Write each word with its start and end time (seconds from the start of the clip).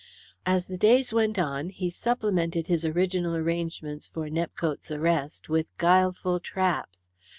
As 0.47 0.65
the 0.65 0.79
days 0.79 1.13
went 1.13 1.37
on, 1.37 1.69
he 1.69 1.91
supplemented 1.91 2.65
his 2.65 2.85
original 2.87 3.35
arrangements 3.35 4.07
for 4.07 4.31
Nepcote's 4.31 4.89
arrest 4.89 5.47
with 5.47 5.67
guileful 5.77 6.39
traps. 6.39 7.07